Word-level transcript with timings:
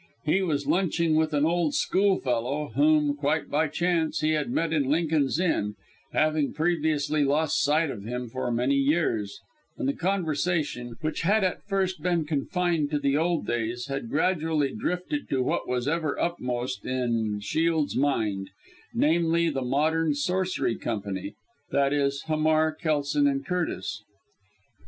He 0.25 0.41
was 0.41 0.65
lunching 0.65 1.13
with 1.15 1.31
an 1.31 1.45
old 1.45 1.75
schoolfellow 1.75 2.69
whom, 2.69 3.15
quite 3.15 3.49
by 3.51 3.67
chance, 3.67 4.21
he 4.21 4.31
had 4.31 4.49
met 4.49 4.73
in 4.73 4.85
Lincoln's 4.89 5.39
Inn, 5.39 5.75
having 6.11 6.53
previously 6.55 7.23
lost 7.23 7.61
sight 7.61 7.91
of 7.91 8.03
him 8.03 8.27
for 8.27 8.51
many 8.51 8.73
years, 8.77 9.39
and 9.77 9.87
the 9.87 9.93
conversation, 9.93 10.95
which 11.01 11.21
had 11.21 11.43
at 11.43 11.65
first 11.67 12.01
been 12.01 12.25
confined 12.25 12.89
to 12.89 12.97
the 12.97 13.15
old 13.15 13.45
days, 13.45 13.89
had 13.89 14.09
gradually 14.09 14.73
drifted 14.75 15.29
to 15.29 15.43
what 15.43 15.67
was 15.67 15.87
ever 15.87 16.19
uppermost 16.19 16.83
in 16.83 17.37
Shiel's 17.39 17.95
mind 17.95 18.49
namely, 18.95 19.51
the 19.51 19.61
Modern 19.61 20.15
Sorcery 20.15 20.77
Company, 20.77 21.35
i.e. 21.71 22.11
Hamar, 22.25 22.73
Kelson 22.73 23.27
and 23.27 23.45
Curtis. 23.45 24.01